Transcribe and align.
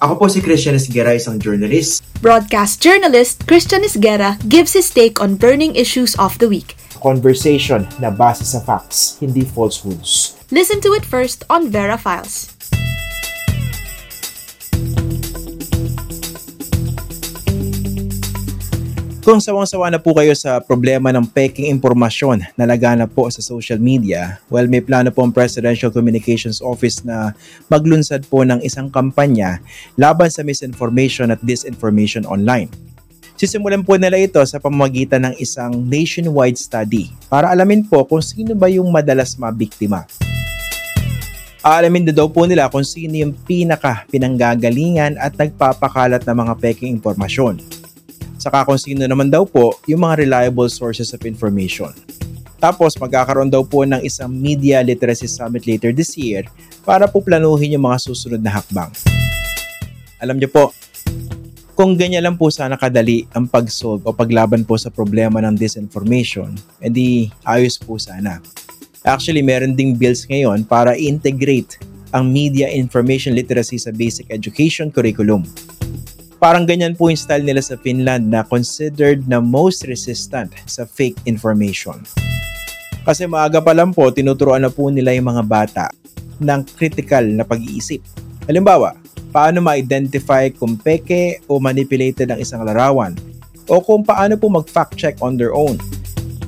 Ako 0.00 0.16
po 0.16 0.32
si 0.32 0.40
Christian 0.40 0.72
Esguera, 0.72 1.12
isang 1.12 1.36
journalist. 1.36 2.00
Broadcast 2.24 2.80
journalist 2.80 3.44
Christian 3.44 3.84
Isguera 3.84 4.40
gives 4.48 4.72
his 4.72 4.88
take 4.88 5.20
on 5.20 5.36
burning 5.36 5.76
issues 5.76 6.16
of 6.16 6.40
the 6.40 6.48
week. 6.48 6.72
Conversation 7.04 7.84
na 8.00 8.08
base 8.08 8.48
sa 8.48 8.64
facts, 8.64 9.20
hindi 9.20 9.44
falsehoods. 9.44 10.40
Listen 10.48 10.80
to 10.80 10.96
it 10.96 11.04
first 11.04 11.44
on 11.52 11.68
Vera 11.68 12.00
Files. 12.00 12.48
Kung 19.30 19.38
sawang-sawa 19.38 19.94
na 19.94 20.02
po 20.02 20.10
kayo 20.10 20.34
sa 20.34 20.58
problema 20.58 21.14
ng 21.14 21.22
peking 21.22 21.70
impormasyon 21.70 22.50
na 22.58 22.66
laganap 22.66 23.14
po 23.14 23.30
sa 23.30 23.38
social 23.38 23.78
media, 23.78 24.42
well 24.50 24.66
may 24.66 24.82
plano 24.82 25.14
po 25.14 25.22
ang 25.22 25.30
Presidential 25.30 25.94
Communications 25.94 26.58
Office 26.58 27.06
na 27.06 27.30
maglunsad 27.70 28.26
po 28.26 28.42
ng 28.42 28.58
isang 28.66 28.90
kampanya 28.90 29.62
laban 29.94 30.34
sa 30.34 30.42
misinformation 30.42 31.30
at 31.30 31.38
disinformation 31.46 32.26
online. 32.26 32.74
Sisimulan 33.38 33.86
po 33.86 33.94
nila 33.94 34.18
ito 34.18 34.42
sa 34.42 34.58
pamamagitan 34.58 35.30
ng 35.30 35.38
isang 35.38 35.78
nationwide 35.78 36.58
study 36.58 37.14
para 37.30 37.54
alamin 37.54 37.86
po 37.86 38.02
kung 38.02 38.26
sino 38.26 38.58
ba 38.58 38.66
yung 38.66 38.90
madalas 38.90 39.38
mabiktima. 39.38 40.10
Aalamin 41.62 42.10
na 42.10 42.18
daw 42.18 42.26
po 42.26 42.50
nila 42.50 42.66
kung 42.66 42.82
sino 42.82 43.14
yung 43.14 43.38
pinaka 43.46 44.02
pinanggagalingan 44.10 45.14
at 45.22 45.38
nagpapakalat 45.38 46.26
ng 46.26 46.34
mga 46.34 46.54
peking 46.58 46.90
impormasyon 46.98 47.79
saka 48.40 48.64
kung 48.64 48.80
sino 48.80 49.04
naman 49.04 49.28
daw 49.28 49.44
po 49.44 49.76
yung 49.84 50.00
mga 50.08 50.24
reliable 50.24 50.72
sources 50.72 51.12
of 51.12 51.20
information. 51.28 51.92
Tapos 52.56 52.96
magkakaroon 52.96 53.52
daw 53.52 53.60
po 53.60 53.84
ng 53.84 54.00
isang 54.00 54.32
Media 54.32 54.80
Literacy 54.80 55.28
Summit 55.28 55.68
later 55.68 55.92
this 55.92 56.16
year 56.16 56.48
para 56.80 57.04
po 57.04 57.20
planuhin 57.20 57.76
yung 57.76 57.84
mga 57.84 58.00
susunod 58.00 58.40
na 58.40 58.56
hakbang. 58.56 58.88
Alam 60.20 60.40
niyo 60.40 60.48
po, 60.48 60.72
kung 61.76 61.96
ganyan 61.96 62.24
lang 62.24 62.36
po 62.36 62.52
sana 62.52 62.76
kadali 62.76 63.24
ang 63.32 63.48
pag-solve 63.48 64.04
o 64.04 64.12
paglaban 64.12 64.64
po 64.64 64.76
sa 64.76 64.92
problema 64.92 65.40
ng 65.40 65.56
disinformation, 65.56 66.52
edi 66.80 67.32
ayos 67.44 67.80
po 67.80 67.96
sana. 67.96 68.40
Actually, 69.00 69.40
meron 69.40 69.72
ding 69.72 69.96
bills 69.96 70.28
ngayon 70.28 70.68
para 70.68 70.92
integrate 70.92 71.80
ang 72.12 72.28
media 72.28 72.68
information 72.68 73.32
literacy 73.32 73.80
sa 73.80 73.96
basic 73.96 74.28
education 74.28 74.92
curriculum. 74.92 75.40
Parang 76.40 76.64
ganyan 76.64 76.96
po 76.96 77.12
yung 77.12 77.20
style 77.20 77.44
nila 77.44 77.60
sa 77.60 77.76
Finland 77.76 78.32
na 78.32 78.40
considered 78.40 79.28
na 79.28 79.44
most 79.44 79.84
resistant 79.84 80.48
sa 80.64 80.88
fake 80.88 81.20
information. 81.28 82.00
Kasi 83.04 83.28
maaga 83.28 83.60
pa 83.60 83.76
lang 83.76 83.92
po, 83.92 84.08
tinuturoan 84.08 84.64
na 84.64 84.72
po 84.72 84.88
nila 84.88 85.12
yung 85.12 85.28
mga 85.28 85.44
bata 85.44 85.86
ng 86.40 86.64
critical 86.80 87.28
na 87.28 87.44
pag-iisip. 87.44 88.00
Halimbawa, 88.48 88.96
paano 89.28 89.60
ma-identify 89.60 90.48
kung 90.56 90.80
peke 90.80 91.44
o 91.44 91.60
manipulated 91.60 92.32
ang 92.32 92.40
isang 92.40 92.64
larawan 92.64 93.12
o 93.68 93.84
kung 93.84 94.00
paano 94.00 94.40
po 94.40 94.48
mag-fact 94.48 94.96
check 94.96 95.20
on 95.20 95.36
their 95.36 95.52
own. 95.52 95.76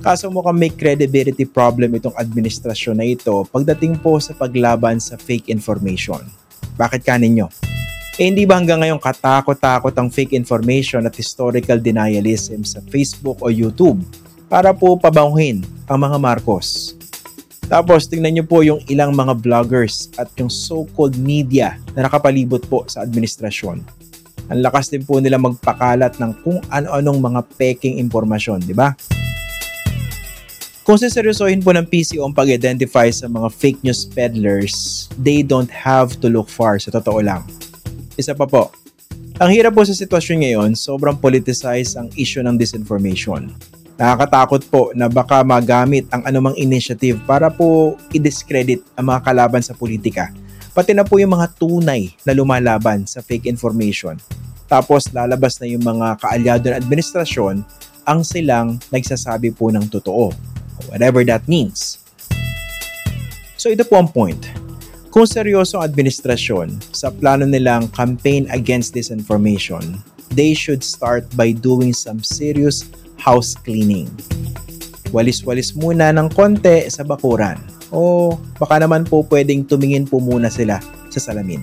Kaso 0.00 0.32
mukhang 0.32 0.56
may 0.56 0.72
credibility 0.72 1.44
problem 1.44 1.92
itong 2.00 2.16
administrasyon 2.16 2.96
na 2.96 3.04
ito 3.04 3.44
pagdating 3.52 4.00
po 4.00 4.16
sa 4.16 4.32
paglaban 4.32 4.96
sa 4.96 5.20
fake 5.20 5.52
information. 5.52 6.24
Bakit 6.80 7.04
kanin 7.04 7.36
nyo? 7.36 7.52
Eh 8.20 8.28
hindi 8.28 8.44
ba 8.44 8.60
hanggang 8.60 8.84
ngayon 8.84 9.00
katakot-takot 9.00 9.96
ang 9.96 10.12
fake 10.12 10.36
information 10.36 11.00
at 11.08 11.16
historical 11.16 11.80
denialism 11.80 12.60
sa 12.60 12.84
Facebook 12.92 13.40
o 13.40 13.48
YouTube 13.48 14.04
para 14.52 14.76
po 14.76 15.00
pabanguhin 15.00 15.64
ang 15.88 16.04
mga 16.04 16.20
Marcos? 16.20 16.92
Tapos 17.72 18.04
tingnan 18.04 18.36
niyo 18.36 18.44
po 18.44 18.60
yung 18.60 18.84
ilang 18.92 19.16
mga 19.16 19.40
vloggers 19.40 20.12
at 20.20 20.28
yung 20.36 20.52
so-called 20.52 21.16
media 21.16 21.80
na 21.96 22.04
nakapalibot 22.04 22.60
po 22.68 22.84
sa 22.84 23.00
administrasyon. 23.00 23.80
Ang 24.52 24.60
lakas 24.60 24.92
din 24.92 25.08
po 25.08 25.16
nila 25.16 25.40
magpakalat 25.40 26.20
ng 26.20 26.36
kung 26.44 26.60
ano-anong 26.68 27.16
mga 27.16 27.40
peking 27.56 27.96
impormasyon, 27.96 28.60
di 28.60 28.76
ba? 28.76 28.92
Kung 30.84 31.00
siseryosohin 31.00 31.64
po 31.64 31.72
ng 31.72 31.88
PCO 31.88 32.28
ang 32.28 32.36
pag-identify 32.36 33.08
sa 33.08 33.24
mga 33.24 33.48
fake 33.56 33.80
news 33.80 34.04
peddlers, 34.04 35.08
they 35.16 35.40
don't 35.40 35.72
have 35.72 36.20
to 36.20 36.28
look 36.28 36.52
far 36.52 36.76
sa 36.76 36.92
totoo 36.92 37.24
lang. 37.24 37.40
Isa 38.16 38.36
pa 38.36 38.44
po, 38.44 38.68
ang 39.40 39.50
hirap 39.50 39.74
po 39.74 39.82
sa 39.82 39.96
sitwasyon 39.96 40.38
ngayon, 40.44 40.70
sobrang 40.76 41.16
politicized 41.16 41.96
ang 41.96 42.12
issue 42.14 42.44
ng 42.44 42.54
disinformation. 42.54 43.50
Nakakatakot 43.96 44.62
po 44.68 44.82
na 44.92 45.08
baka 45.08 45.40
magamit 45.42 46.06
ang 46.12 46.22
anumang 46.28 46.56
initiative 46.60 47.18
para 47.24 47.48
po 47.48 47.96
i-discredit 48.12 48.84
ang 48.94 49.08
mga 49.08 49.20
kalaban 49.24 49.62
sa 49.64 49.72
politika. 49.72 50.30
Pati 50.72 50.96
na 50.96 51.04
po 51.04 51.20
yung 51.20 51.36
mga 51.36 51.52
tunay 51.56 52.12
na 52.24 52.32
lumalaban 52.32 53.04
sa 53.04 53.20
fake 53.20 53.48
information. 53.48 54.16
Tapos 54.68 55.08
lalabas 55.12 55.60
na 55.60 55.68
yung 55.68 55.84
mga 55.84 56.16
kaalyado 56.22 56.72
ng 56.72 56.78
administrasyon 56.80 57.60
ang 58.08 58.20
silang 58.24 58.80
nagsasabi 58.88 59.52
po 59.52 59.68
ng 59.68 59.84
totoo 59.92 60.32
whatever 60.90 61.22
that 61.22 61.44
means. 61.46 62.00
So 63.60 63.70
ito 63.70 63.86
po 63.86 64.00
ang 64.00 64.10
point. 64.10 64.61
Kung 65.12 65.28
seryoso 65.28 65.76
ang 65.76 65.92
administrasyon 65.92 66.88
sa 66.88 67.12
plano 67.12 67.44
nilang 67.44 67.92
campaign 67.92 68.48
against 68.48 68.96
disinformation, 68.96 70.00
they 70.32 70.56
should 70.56 70.80
start 70.80 71.28
by 71.36 71.52
doing 71.52 71.92
some 71.92 72.24
serious 72.24 72.88
house 73.20 73.52
cleaning. 73.52 74.08
Walis-walis 75.12 75.76
muna 75.76 76.16
ng 76.16 76.32
konti 76.32 76.88
sa 76.88 77.04
bakuran 77.04 77.60
o 77.92 78.40
baka 78.56 78.80
naman 78.80 79.04
po 79.04 79.20
pwedeng 79.28 79.68
tumingin 79.68 80.08
po 80.08 80.16
muna 80.16 80.48
sila 80.48 80.80
sa 81.12 81.20
salamin. 81.20 81.60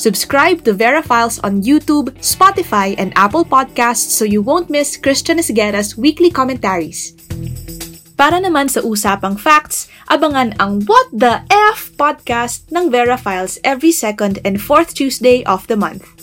Subscribe 0.00 0.64
to 0.64 0.72
Vera 0.72 1.04
Files 1.04 1.36
on 1.44 1.60
YouTube, 1.60 2.08
Spotify, 2.24 2.96
and 2.96 3.12
Apple 3.20 3.44
Podcasts 3.44 4.16
so 4.16 4.24
you 4.24 4.40
won't 4.40 4.72
miss 4.72 4.96
Christian 4.96 5.36
Esguera's 5.36 6.00
weekly 6.00 6.32
commentaries. 6.32 7.12
Para 8.14 8.38
naman 8.38 8.70
sa 8.70 8.78
usapang 8.78 9.34
facts, 9.34 9.90
abangan 10.06 10.54
ang 10.62 10.86
What 10.86 11.10
the 11.10 11.42
F 11.50 11.90
podcast 11.98 12.62
ng 12.70 12.86
Vera 12.86 13.18
Files 13.18 13.58
every 13.66 13.90
second 13.90 14.38
and 14.46 14.62
fourth 14.62 14.94
Tuesday 14.94 15.42
of 15.42 15.66
the 15.66 15.74
month. 15.74 16.13